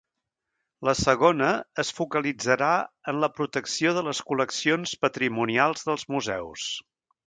La 0.87 0.95
segona 1.01 1.49
es 1.83 1.91
focalitzarà 1.99 2.71
en 3.13 3.23
la 3.27 3.31
protecció 3.37 3.95
de 4.01 4.07
les 4.11 4.25
col·leccions 4.33 4.99
patrimonials 5.09 5.91
dels 5.93 6.13
museus. 6.19 6.71